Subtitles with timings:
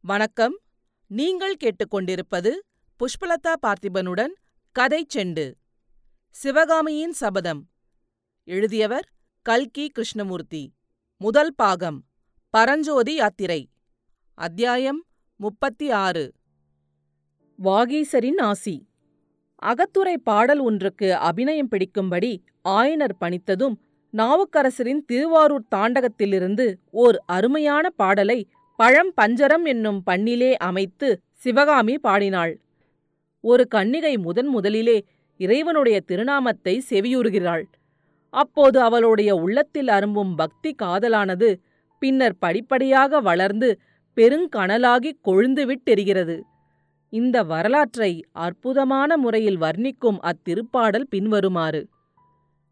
[0.00, 0.60] வணக்கம்.
[1.06, 2.50] நீங்கள் கேட்டுக்கொண்டிருப்பது
[3.00, 4.32] புஷ்பலதா பார்த்திபனுடன்
[4.72, 5.52] கதை செண்டு.
[6.30, 7.68] சிவகாமியின் சபதம்.
[8.44, 9.08] எழுதியவர்
[9.42, 10.72] கல்கி கிருஷ்ணமூர்த்தி.
[11.16, 12.04] முதல் பாகம்.
[12.50, 13.70] பரஞ்சோதி யாத்திரை.
[14.34, 15.04] அத்தியாயம்
[15.36, 16.32] முப்பத்தி ஆறு
[17.64, 18.88] வாகீசரின் ஆசி.
[19.62, 22.38] அகத்துறை பாடல் ஒன்றுக்கு அபிநயம் பிடிக்கும்படி
[22.68, 23.74] ஆயனர் பணித்ததும்
[24.12, 28.48] நாவுக்கரசரின் திருவாரூர் தாண்டகத்திலிருந்து ஓர் அருமையான பாடலை
[28.78, 32.52] பழம் பஞ்சரம் என்னும் பண்ணிலே அமைத்து சிவகாமி பாடினாள்.
[33.44, 35.04] ஒரு கன்னிகை முதன் முதலிலே
[35.40, 37.64] இறைவனுடைய திருநாமத்தை செவியுறுகிறாள்.
[38.34, 41.48] அப்போது அவளுடைய உள்ளத்தில் அரும்பும் பக்தி காதலானது
[42.02, 43.68] பின்னர் படிப்படியாக வளர்ந்து
[44.16, 46.36] பெருங்கனலாகிக் கொழுந்துவிட்டெரிகிறது
[47.12, 48.12] இந்த வரலாற்றை
[48.44, 51.82] அற்புதமான முறையில் வர்ணிக்கும் அத்திருப்பாடல் பின்வருமாறு.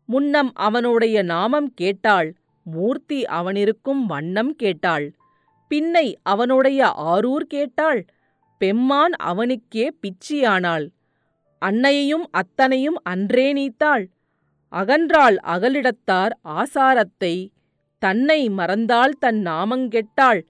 [0.08, 2.28] முன்னம் அவனுடைய நாமம் கேட்டாள்
[2.66, 5.06] மூர்த்தி அவனிருக்கும் வண்ணம் கேட்டாள்.
[5.70, 8.00] பின்னை அவனுடைய ஆரூர் கேட்டாள்.
[8.60, 10.86] பெம்மான் அவனுக்கே பிச்சியானாள்.
[11.62, 14.04] அன்னையையும் அத்தனையும் அன்றே நீத்தாள்.
[14.72, 17.34] அகன்றாள் அகலிடத்தார் ஆசாரத்தை.
[18.02, 20.40] தன்னை மறந்தாள் தன் நாமங்கெட்டாள்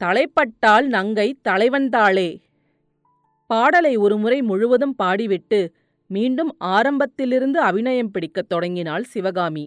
[0.00, 2.30] தலைப்பட்டால் நங்கை தலைவந்தாளே
[3.50, 5.60] பாடலை ஒருமுறை முழுவதும் பாடிவிட்டு
[6.10, 9.64] மீண்டும் ஆரம்பத்திலிருந்து அபிநயம் பிடிக்கத் தொடங்கினாள் சிவகாமி.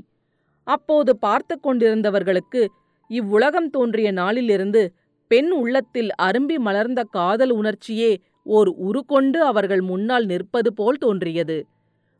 [0.68, 2.62] அப்போது பார்த்து கொண்டிருந்தவர்களுக்கு
[3.12, 4.82] இவ்வுலகம் தோன்றிய நாளிலிருந்து
[5.32, 8.12] பெண் உள்ளத்தில் அரும்பி மலர்ந்த காதல் உணர்ச்சியே
[8.48, 11.58] ஓர் உருக்கொண்டு அவர்கள் முன்னால் நிற்பது போல் தோன்றியது.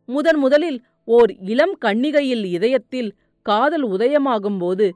[0.10, 3.10] முதன் முதலில் ஓர் இளம் கன்னிகையில் இதயத்தில்
[3.46, 4.88] காதல் உதயமாகும்போது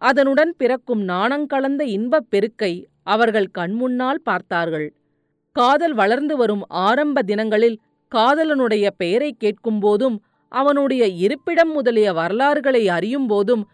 [0.00, 2.72] அதனுடன் பிறக்கும் நாணங்கலந்த இன்பப் பெருக்கை
[3.06, 4.88] அவர்கள் கண்முன்னால் பார்த்தார்கள்.
[5.56, 7.78] காதல் வளர்ந்து வரும் ஆரம்ப தினங்களில்
[8.12, 10.16] காதலனுடைய பெயரைக் கேட்கும்போதும்
[10.52, 13.64] அவனுடைய இருப்பிடம் முதலிய வரலாறுகளை அறியும்போதும்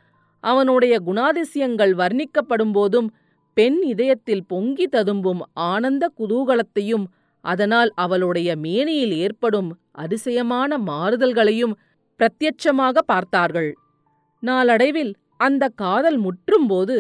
[0.45, 3.09] அவனுடைய குணாதிசயங்கள் வர்ணிக்கப்படும்போதும்
[3.57, 7.05] பெண் இதயத்தில் பொங்கி ததும்பும் ஆனந்த குதூகலத்தையும்
[7.45, 11.75] அதனால் அவளுடைய மேனியில் ஏற்படும் அதிசயமான மாறுதல்களையும்
[12.21, 13.71] பிரத்யட்சமாக பார்த்தார்கள்.
[14.43, 16.97] நாளடைவில் அந்த காதல் முற்றும்போது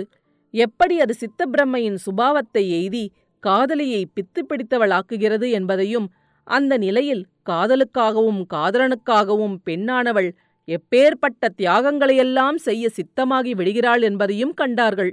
[0.54, 3.04] எப்படி அது சித்தப்பிரம்மையின் சுபாவத்தை எய்தி
[3.44, 6.06] காதலியை பித்து பிடித்தவளாக்குகிறது என்பதையும்
[6.46, 10.30] அந்த நிலையில் காதலுக்காகவும் காதலனுக்காகவும் பெண்ணானவள்
[10.68, 15.12] எப்பேற்பட்ட தியாகங்களையெல்லாம் செய்ய சித்தமாகி விடுகிறாள் என்பதையும் கண்டார்கள்.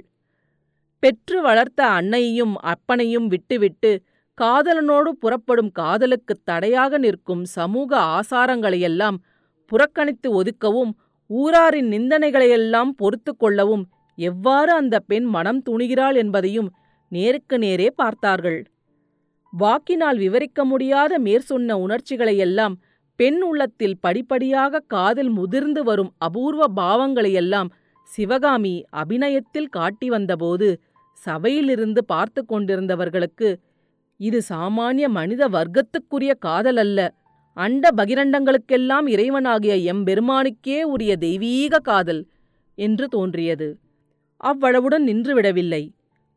[1.02, 3.90] பெற்று வளர்த்த அன்னையையும் அப்பனையும் விட்டுவிட்டு
[4.40, 9.18] காதலனோடு புறப்படும் காதலுக்குத் தடையாக நிற்கும் சமூக ஆசாரங்களையெல்லாம்
[9.66, 10.92] புறக்கணித்து ஒதுக்கவும்
[11.30, 13.84] ஊராரின் நிந்தனைகளையெல்லாம் பொறுத்து கொள்ளவும்
[14.18, 16.70] எவ்வாறு அந்த பெண் மனம் துணிகிறாள் என்பதையும்
[17.12, 18.60] நேருக்கு நேரே பார்த்தார்கள்.
[19.52, 22.74] வாக்கினால் விவரிக்க முடியாத மேற்சொன்ன உணர்ச்சிகளையெல்லாம்
[23.22, 27.68] பெண் உள்ளத்தில் படிப்படியாக காதில் முதிர்ந்து வரும் அபூர்வ பாவங்களையெல்லாம்
[28.10, 28.72] சிவகாமி
[29.02, 30.68] அபிநயத்தில் காட்டி வந்தபோது
[31.18, 33.48] சபையிலிருந்து பார்த்து கொண்டிருந்தவர்களுக்கு
[34.20, 36.98] இது சாமானிய மனித வர்க்கத்துக்குரிய காதல் அல்ல.
[37.56, 42.22] அண்ட பகிரண்டங்களுக்கெல்லாம் இறைவனாகிய எம்பெருமானுக்கே உரிய தெய்வீக காதல்
[42.78, 43.68] என்று தோன்றியது.
[44.40, 45.82] அவ்வளவுடன் நின்றுவிடவில்லை.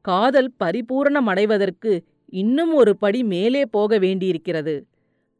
[0.05, 1.93] காதல் பரிபூரணமடைவதற்கு
[2.33, 4.75] இன்னும் ஒரு படி மேலே போக வேண்டியிருக்கிறது.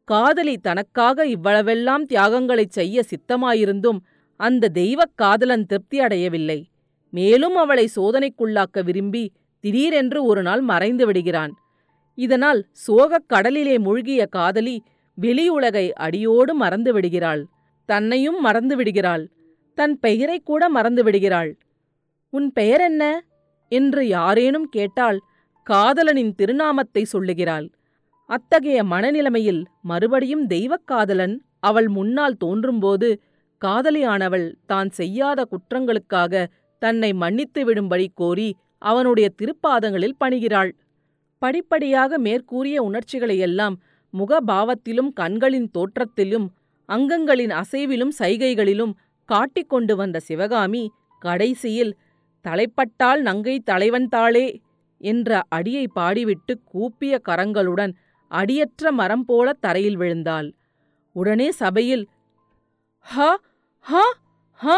[0.06, 3.98] காதலி தனக்காக இவ்வளவெல்லாம் தியாகங்களைச் செய்ய சித்தமாயிருந்தும்
[4.36, 6.70] அந்த தெய்வக் காதலன் திருப்தி அடையவில்லை.
[7.10, 11.54] மேலும் அவளை சோதனைக்குள்ளாக்க விரும்பி திடீரென்று ஒரு நாள் மறைந்து விடுகிறான்.
[12.14, 14.82] இதனால் சோகக் கடலிலே மூழ்கிய காதலி
[15.20, 17.46] வெளியுலகை அடியோடு மறந்து விடுகிறாள்.
[17.86, 19.30] தன்னையும் மறந்து விடுகிறாள்.
[19.74, 21.58] தன் பெயரைக் கூட மறந்து விடுகிறாள்.
[22.30, 23.24] உன் பெயர் என்ன?
[23.68, 25.20] என்று யாரேனும் கேட்டால்
[25.70, 27.70] காதலனின் திருநாமத்தை சொல்லுகிறாள்.
[28.28, 33.08] அத்தகைய மனநிலைமையில் மறுபடியும் தெய்வக் காதலன் அவள் முன்னால் தோன்றும்போது
[33.62, 36.46] காதலியானவள் தான் செய்யாத குற்றங்களுக்காக
[36.82, 38.48] தன்னை மன்னித்து விடும்படி கோரி
[38.78, 40.70] அவனுடைய திருப்பாதங்களில் பணிகிறாள்.
[41.42, 43.76] படிப்படியாக மேற்கூறிய உணர்ச்சிகளையெல்லாம்
[44.14, 46.46] முகபாவத்திலும் கண்களின் தோற்றத்திலும்
[46.88, 48.94] அங்கங்களின் அசைவிலும் சைகைகளிலும்
[49.28, 50.84] காட்டிக்கொண்டு வந்த சிவகாமி
[51.22, 51.92] கடைசியில்
[52.44, 54.46] தலைப்பட்டால் நங்கை தலைவன் தாளே
[55.00, 57.92] என்ற அடியை பாடிவிட்டு கூப்பிய கரங்களுடன்
[58.28, 60.48] அடியற்ற மரம் போல தரையில் விழுந்தாள்.
[61.12, 62.08] உடனே சபையில்
[63.00, 63.36] ஹ
[63.80, 64.02] ஹ
[64.60, 64.76] ஹ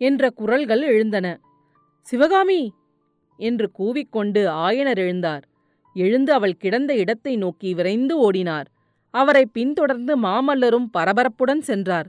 [0.00, 1.26] என்ற குரல்கள் எழுந்தன.
[2.00, 2.74] சிவகாமி
[3.36, 5.44] என்று கூவிக்கொண்டு ஆயனர் எழுந்தார்.
[5.94, 8.66] எழுந்து அவள் கிடந்த இடத்தை நோக்கி விரைந்து ஓடினார்.
[9.10, 12.08] அவரை பின்தொடர்ந்து மாமல்லரும் பரபரப்புடன் சென்றார்.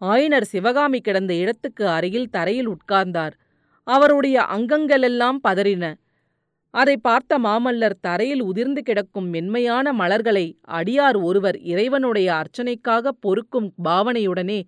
[0.00, 3.34] ஆயனர் சிவகாமி கிடந்த இடத்துக்கு அருகில் தரையில் உட்கார்ந்தார்.
[3.84, 5.84] அவருடைய அங்கங்களெல்லாம் பதறின.
[6.76, 10.46] அதை பார்த்த மாமல்லர் தரையில் உதிர்ந்து கிடக்கும் மென்மையான மலர்களை
[10.78, 14.58] அடியார் ஒருவர் இறைவனுடைய அர்ச்சனைக்காக பொறுக்கும் பாவனையுடனே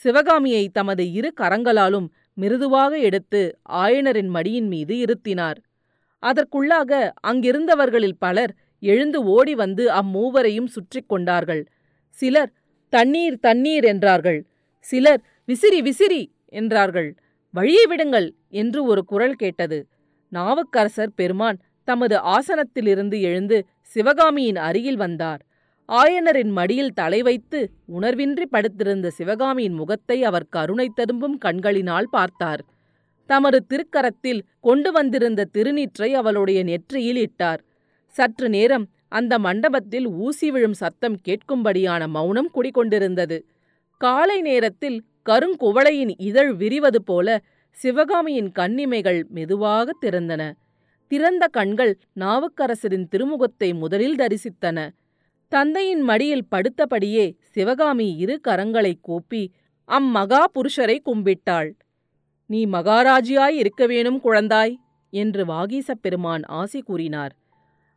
[0.00, 3.40] சிவகாமியை தமது இரு கரங்களாலும் மிருதுவாக எடுத்து
[3.78, 5.58] ஆயனரின் மடியின் மீது இருத்தினார்.
[6.22, 6.90] அதற்குள்ளாக
[7.26, 11.62] அங்கிருந்தவர்களில் பலர் எழுந்து ஓடி வந்து அம்மூவரையும் சுற்றிக் கொண்டார்கள்.
[12.18, 12.52] சிலர்
[12.92, 14.40] தண்ணீர் தண்ணீர் என்றார்கள்.
[14.86, 16.22] சிலர் விசிறி விசிறி
[16.52, 17.10] என்றார்கள்.
[17.54, 19.78] வழியை விடுங்கள் என்று ஒரு குரல் கேட்டது.
[20.32, 21.58] நாவுக்கரசர் பெருமான்
[21.88, 25.40] தமது ஆசனத்திலிருந்து எழுந்து சிவகாமியின் அருகில் வந்தார்.
[25.88, 32.62] ஆயனரின் மடியில் தலை வைத்து உணர்வின்றி படுத்திருந்த சிவகாமியின் முகத்தை அவர் கருணை ததும்பும் கண்களினால் பார்த்தார்.
[33.30, 37.60] தமது திருக்கரத்தில் கொண்டு வந்திருந்த திருநீற்றை அவளுடைய நெற்றியில் இட்டார்.
[38.14, 43.38] சற்று நேரம் அந்த மண்டபத்தில் ஊசி விழும் சத்தம் கேட்கும்படியான மௌனம் குடிகொண்டிருந்தது.
[44.00, 44.98] காலை நேரத்தில்
[45.28, 47.28] கருங்குவளையின் இதழ் விரிவது போல
[47.76, 50.52] சிவகாமியின் கண்ணிமைகள் மெதுவாக திறந்தன.
[51.10, 54.78] திறந்த கண்கள் நாவுக்கரசரின் திருமுகத்தை முதலில் தரிசித்தன.
[55.52, 59.42] தந்தையின் மடியில் படுத்தபடியே சிவகாமி இரு கரங்களை கூப்பி
[59.88, 61.70] அம்மகா புருஷரை கும்பிட்டாள்.
[62.46, 64.74] நீ மகாராஜியாய் இருக்க வேணும் குழந்தாய்
[65.12, 67.34] என்று வாகீசப் பெருமான் ஆசி கூறினார்.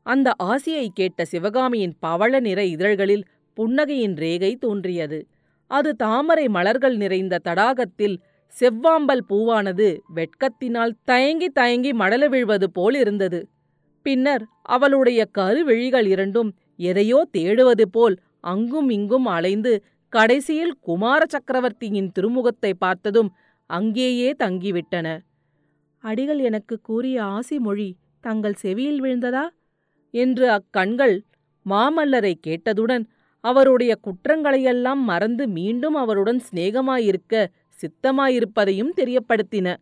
[0.05, 3.25] அந்த ஆசியை கேட்ட சிவகாமியின் பவள நிற இதழ்களில்
[3.57, 5.19] புன்னகையின் ரேகை தோன்றியது.
[5.71, 8.15] அது தாமரை மலர்கள் நிறைந்த தடாகத்தில்
[8.55, 13.39] செவ்வாம்பல் பூவானது வெட்கத்தினால் தயங்கி தயங்கி மடல விழ்வது போல் இருந்தது.
[14.05, 16.49] பின்னர் அவளுடைய கருவிழிகள் இரண்டும்
[16.79, 19.73] எதையோ தேடுவது போல் அங்கும் இங்கும் அலைந்து
[20.13, 23.29] கடைசியில் குமார சக்கரவர்த்தியின் திருமுகத்தை பார்த்ததும்
[23.69, 25.07] அங்கேயே தங்கிவிட்டன.
[26.03, 27.89] அடிகள் எனக்கு கூறிய ஆசி மொழி
[28.23, 29.45] தங்கள் செவியில் விழுந்ததா?
[30.13, 31.15] என்று அக்கண்கள்
[31.65, 33.03] மாமல்லரை கேட்டதுடன்
[33.43, 37.35] அவருடைய குற்றங்களையெல்லாம் மறந்து மீண்டும் அவருடன் சிநேகமாயிருக்க
[37.81, 39.75] சித்தமாயிருப்பதையும் தெரியப்படுத்தின.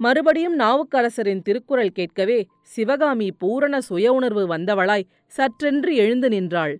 [0.00, 6.74] மறுபடியும் நாவுக்கரசரின் திருக்குறள் கேட்கவே சிவகாமி பூரண சுய உணர்வு வந்தவளாய் சற்றென்று எழுந்து நின்றாள்.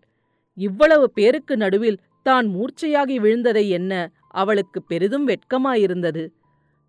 [0.58, 3.92] இவ்வளவு பேருக்கு நடுவில் தான் மூர்ச்சையாகி விழுந்ததை என்ன
[4.28, 6.24] அவளுக்கு பெரிதும் வெட்கமாயிருந்தது.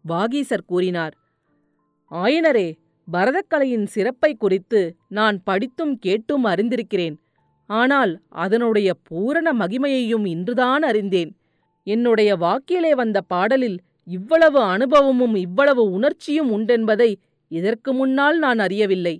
[0.05, 1.15] வாகீசர் கூறினார்
[2.11, 2.67] ஆயனரே
[3.07, 7.15] பரதக்கலையின் சிறப்பை குறித்து நான் படித்தும் கேட்டும் அறிந்திருக்கிறேன்.
[7.69, 11.31] ஆனால் அதனுடைய பூரண மகிமையையும் இன்றுதான் அறிந்தேன்.
[11.87, 13.77] என்னுடைய வாக்கிலே வந்த பாடலில்
[14.07, 17.15] இவ்வளவு அனுபவமும் இவ்வளவு உணர்ச்சியும் உண்டென்பதை
[17.51, 19.15] இதற்கு முன்னால் நான் அறியவில்லை.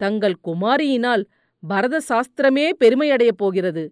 [0.00, 1.22] தங்கள் குமாரியினால்
[1.62, 3.84] பரத சாஸ்திரமே பெருமையடையப் போகிறது.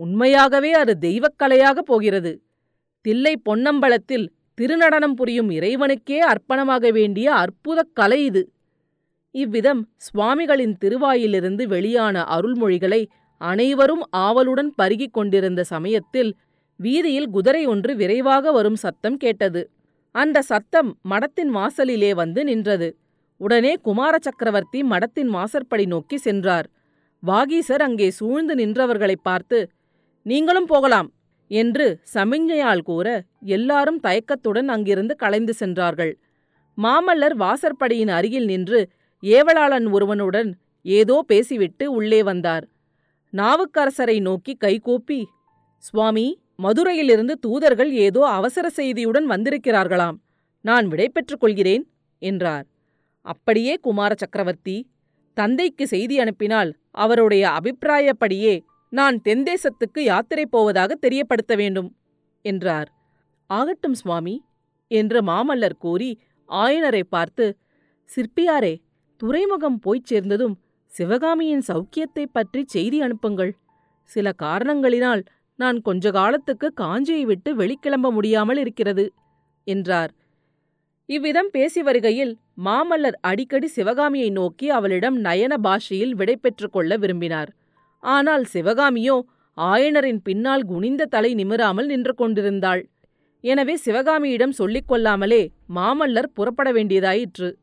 [0.00, 2.32] உண்மையாகவே அது தெய்வக்கலையாகப் போகிறது.
[3.04, 4.26] தில்லை பொன்னம்பலத்தில்
[4.58, 8.42] திருநடனம் புரியும் இறைவனுக்கே அர்ப்பணமாக வேண்டிய அற்புதக் கலை இது.
[9.34, 13.00] இவ்விதம் சுவாமிகளின் திருவாயிலிருந்து வெளியான அருள்மொழிகளை
[13.40, 16.30] அனைவரும் ஆவலுடன் பருகிக் கொண்டிருந்த சமயத்தில்
[16.76, 19.70] வீதியில் குதிரை ஒன்று விரைவாக வரும் சத்தம் கேட்டது.
[20.10, 22.96] அந்த சத்தம் மடத்தின் வாசலிலே வந்து நின்றது.
[23.36, 26.70] உடனே குமார சக்கரவர்த்தி மடத்தின் வாசற்படி நோக்கி சென்றார்.
[27.26, 29.70] வாகீசர் அங்கே சூழ்ந்து நின்றவர்களைப் பார்த்து
[30.22, 31.12] நீங்களும் போகலாம்
[31.48, 36.18] என்று சமிஞ்ஞையால் கூற எல்லாரும் தயக்கத்துடன் அங்கிருந்து கலைந்து சென்றார்கள்.
[36.82, 38.88] மாமல்லர் வாசற்படியின் அருகில் நின்று
[39.22, 42.68] ஏவலாளன் ஒருவனுடன் ஏதோ பேசிவிட்டு உள்ளே வந்தார்.
[43.32, 45.28] நாவுக்கரசரை நோக்கி கைகூப்பி
[45.78, 50.16] சுவாமி மதுரையிலிருந்து தூதர்கள் ஏதோ அவசர செய்தியுடன் வந்திருக்கிறார்களாம்.
[50.60, 52.66] நான் விடை பெற்றுக் கொள்கிறேன் என்றார்.
[53.20, 54.76] அப்படியே குமார சக்கரவர்த்தி
[55.34, 58.60] தந்தைக்கு செய்தி அனுப்பினால் அவருடைய அபிப்பிராயப்படியே
[58.90, 61.96] நான் தென்தேசத்துக்கு யாத்திரை போவதாக தெரியப்படுத்த வேண்டும்
[62.42, 62.92] என்றார்.
[63.46, 64.44] ஆகட்டும் சுவாமி
[64.88, 66.10] என்று மாமல்லர் கூறி
[66.48, 67.56] ஆயனரை பார்த்து
[68.08, 68.74] சிற்பியாரே
[69.16, 70.56] துறைமுகம் போய்ச் சேர்ந்ததும்
[70.86, 73.56] சிவகாமியின் சௌக்கியத்தைப் பற்றி செய்தி அனுப்புங்கள்.
[74.04, 75.22] சில காரணங்களினால்
[75.56, 79.12] நான் கொஞ்ச காலத்துக்கு காஞ்சியை விட்டு வெளிக்கிளம்ப முடியாமல் இருக்கிறது
[79.64, 80.12] என்றார்.
[81.08, 86.36] இவ்விதம் பேசி வருகையில் மாமல்லர் அடிக்கடி சிவகாமியை நோக்கி அவளிடம் நயன பாஷையில் விடை
[86.70, 87.50] கொள்ள விரும்பினார்.
[87.98, 89.16] ஆனால் சிவகாமியோ
[89.58, 92.82] ஆயனரின் பின்னால் குனிந்த தலை நிமிராமல் நின்று கொண்டிருந்தாள்.
[93.40, 95.42] எனவே சிவகாமியிடம் சொல்லிக் கொள்ளாமலே
[95.74, 97.54] மாமல்லர் புறப்பட வேண்டியதாயிற்று.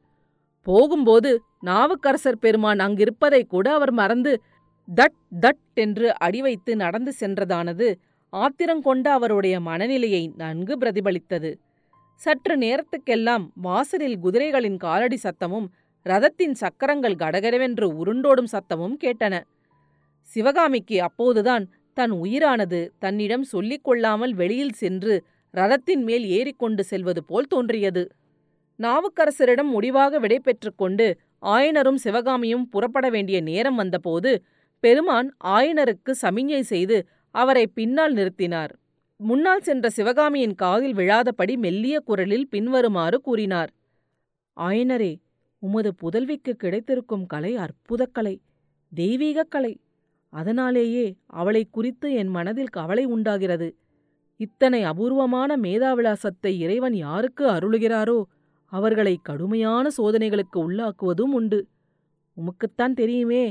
[0.68, 4.42] போகும்போது நாவுக்கரசர் பெருமான் அங்கிருப்பதைக் கூட அவர் மறந்து
[4.88, 7.88] தட் தட் என்று அடிவைத்து நடந்து சென்றதானது
[8.34, 11.52] ஆத்திரங்கொண்ட அவருடைய மனநிலையை நன்கு பிரதிபலித்தது.
[12.22, 15.68] சற்று நேரத்துக்கெல்லாம் வாசலில் குதிரைகளின் காலடி சத்தமும்
[16.06, 19.36] ரதத்தின் சக்கரங்கள் கடகடவென்று உருண்டோடும் சத்தமும் கேட்டன.
[20.30, 25.16] சிவகாமிக்கு அப்போதுதான் தன் உயிரானது தன்னிடம் சொல்லிக் கொள்ளாமல் வெளியில் சென்று
[25.54, 28.04] ரதத்தின் மேல் ஏறிக்கொண்டு செல்வது போல் தோன்றியது.
[28.80, 30.40] நாவுக்கரசரிடம் முடிவாக விடை
[30.76, 31.08] கொண்டு
[31.46, 34.32] ஆயனரும் சிவகாமியும் புறப்பட வேண்டிய நேரம் வந்தபோது
[34.82, 38.70] பெருமான் ஆயனருக்கு சமிஞை செய்து அவரை பின்னால் நிறுத்தினார்.
[39.16, 43.72] முன்னால் சென்ற சிவகாமியின் காதில் விழாதபடி மெல்லிய குரலில் பின்வருமாறு கூறினார்
[44.58, 45.14] ஆயனரே
[45.60, 48.42] உமது புதல்விக்கு கிடைத்திருக்கும் கலை அற்புதக் கலை
[48.96, 49.74] தெய்வீகக் கலை.
[50.30, 53.76] அதனாலேயே அவளை குறித்து என் மனதில் கவலை உண்டாகிறது.
[54.38, 58.24] இத்தனை அபூர்வமான மேதாவிலாசத்தை இறைவன் யாருக்கு அருளுகிறாரோ
[58.66, 61.60] அவர்களை கடுமையான சோதனைகளுக்கு உள்ளாக்குவதும் உண்டு.
[62.38, 63.44] உமக்குத்தான் தெரியுமே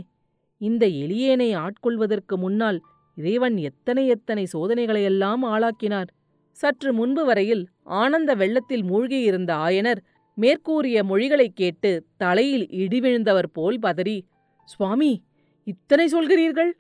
[0.60, 2.82] இந்த எளியேனை ஆட்கொள்வதற்கு முன்னால்
[3.16, 6.08] இறைவன் எத்தனை எத்தனை சோதனைகளையெல்லாம் ஆளாக்கினார்.
[6.52, 10.00] சற்று முன்பு வரையில் ஆனந்த வெள்ளத்தில் மூழ்கியிருந்த ஆயனர்
[10.34, 14.22] மேற்கூறிய மொழிகளைக் கேட்டு தலையில் இடிவிழுந்தவர் போல் பதறி
[14.64, 15.22] சுவாமி
[15.64, 16.72] இத்தனை சொல்கிறீர்கள்?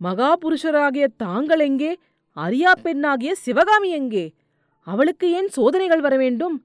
[0.00, 1.98] மகாபுருஷராகிய தாங்கள் எங்கே?
[2.36, 4.26] அரியா பெண்ணாகிய சிவகாமி எங்கே?
[4.86, 6.56] அவளுக்கு ஏன் சோதனைகள் வர வேண்டும்?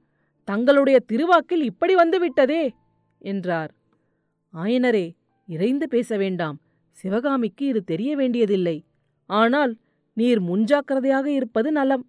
[0.44, 2.64] தங்களுடைய திருவாக்கில் இப்படி வந்துவிட்டதே!
[3.22, 3.72] என்றார்.
[4.54, 5.06] ஆயனரே
[5.50, 6.58] இறைந்து பேச வேண்டாம்.
[6.98, 8.86] சிவகாமிக்கு இது தெரிய வேண்டியதில்லை.
[9.26, 9.78] ஆனால்
[10.14, 12.06] நீர் முன்ஜாக்கிரதையாக இருப்பது நலம்.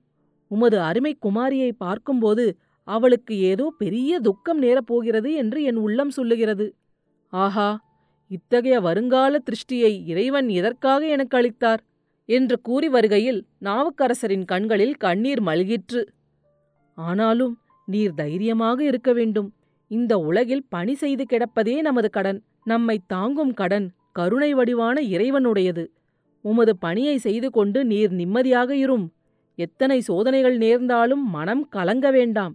[0.50, 2.44] உமது அருமை குமாரியை பார்க்கும்போது
[2.88, 6.66] அவளுக்கு ஏதோ பெரிய துக்கம் நேரப்போகிறது என்று என் உள்ளம் சொல்லுகிறது.
[7.32, 7.68] ஆஹா
[8.30, 11.82] இத்தகைய வருங்கால திருஷ்டியை இறைவன் எதற்காக எனக்கு அளித்தார்?
[12.28, 16.02] என்று கூறி வருகையில் நாவுக்கரசரின் கண்களில் கண்ணீர் மல்கிற்று.
[16.98, 17.54] ஆனாலும்
[17.88, 19.48] நீர் தைரியமாக இருக்க வேண்டும்.
[19.90, 22.42] இந்த உலகில் பணி செய்து கிடப்பதே நமது கடன்.
[22.64, 23.86] நம்மை தாங்கும் கடன்.
[24.18, 25.84] கருணை வடிவான இறைவனுடையது.
[26.44, 29.06] உமது பணியை செய்து கொண்டு நீர் நிம்மதியாக இரும்.
[29.58, 32.54] எத்தனை சோதனைகள் நேர்ந்தாலும் மனம் கலங்க வேண்டாம்.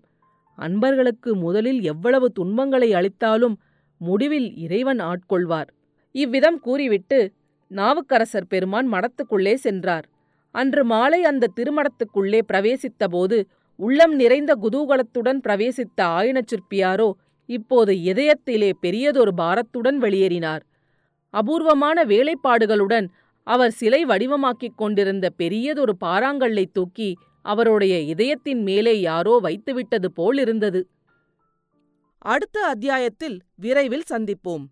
[0.57, 3.55] அன்பர்களுக்கு முதலில் எவ்வளவு துன்பங்களை அளித்தாலும்
[4.01, 5.69] முடிவில் இறைவன் ஆட்கொள்வார்.
[6.15, 7.19] இவ்விதம் கூறிவிட்டு
[7.71, 10.05] நாவுக்கரசர் பெருமான் மடத்துக்குள்ளே சென்றார்.
[10.55, 13.37] அன்று மாலை அந்த திருமடத்துக்குள்ளே பிரவேசித்தபோது
[13.79, 17.09] உள்ளம் நிறைந்த குதூகலத்துடன் பிரவேசித்த ஆயனச் சிற்பியாரோ
[17.49, 20.63] இப்போது இதயத்திலே பெரியதொரு பாரத்துடன் வெளியேறினார்.
[21.29, 23.07] அபூர்வமான வேலைப்பாடுகளுடன்
[23.43, 30.88] அவர் சிலை வடிவமாக்கிக் கொண்டிருந்த பெரியதொரு பாறாங்கல்லை தூக்கி அவருடைய இதயத்தின் மேலே யாரோ வைத்துவிட்டது போல் இருந்தது
[32.21, 34.65] அடுத்த அத்தியாயத்தில் விரைவில் சந்திப்போம்.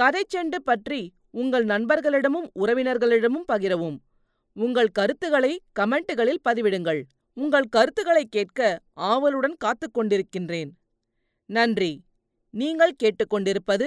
[0.00, 3.98] கதைச்செண்டு பற்றி உங்கள் நண்பர்களிடமும் உறவினர்களிடமும் பகிரவும்.
[4.52, 7.02] உங்கள் கருத்துக்களை கமெண்ட்டுகளில் பதிவிடுங்கள்.
[7.34, 10.70] உங்கள் கருத்துக்களை கேட்க ஆவலுடன் காத்துக் கொண்டிருக்கின்றேன்.
[11.46, 12.04] நன்றி.
[12.50, 13.86] நீங்கள் கேட்டுக்கொண்டிருப்பது